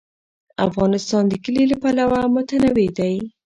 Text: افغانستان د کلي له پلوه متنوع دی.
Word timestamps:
افغانستان 0.67 1.23
د 1.27 1.33
کلي 1.43 1.63
له 1.71 1.75
پلوه 1.81 2.19
متنوع 2.35 2.87
دی. 2.97 3.13